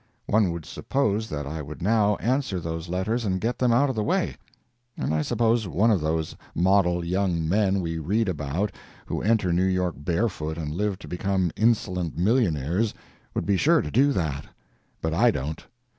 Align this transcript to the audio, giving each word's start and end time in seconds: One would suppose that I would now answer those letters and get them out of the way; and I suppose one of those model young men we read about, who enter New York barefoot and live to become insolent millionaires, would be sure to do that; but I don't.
One 0.25 0.51
would 0.51 0.65
suppose 0.65 1.29
that 1.29 1.45
I 1.45 1.61
would 1.61 1.79
now 1.83 2.15
answer 2.15 2.59
those 2.59 2.89
letters 2.89 3.23
and 3.23 3.39
get 3.39 3.59
them 3.59 3.71
out 3.71 3.87
of 3.87 3.95
the 3.95 4.03
way; 4.03 4.35
and 4.97 5.13
I 5.13 5.21
suppose 5.21 5.67
one 5.67 5.91
of 5.91 6.01
those 6.01 6.35
model 6.55 7.05
young 7.05 7.47
men 7.47 7.81
we 7.81 7.99
read 7.99 8.27
about, 8.27 8.71
who 9.05 9.21
enter 9.21 9.53
New 9.53 9.63
York 9.63 9.93
barefoot 9.99 10.57
and 10.57 10.73
live 10.73 10.97
to 10.97 11.07
become 11.07 11.51
insolent 11.55 12.17
millionaires, 12.17 12.95
would 13.35 13.45
be 13.45 13.57
sure 13.57 13.83
to 13.83 13.91
do 13.91 14.11
that; 14.11 14.45
but 15.03 15.13
I 15.13 15.29
don't. 15.29 15.63